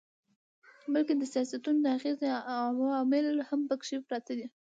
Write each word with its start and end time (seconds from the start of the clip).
بلکي 0.93 1.13
د 1.17 1.23
سياستونو 1.33 1.79
د 1.83 1.87
اغېز 1.97 2.19
عوامل 2.51 3.27
هم 3.49 3.61
پکښې 3.69 3.97
پراته 4.07 4.33
دي 4.39 4.47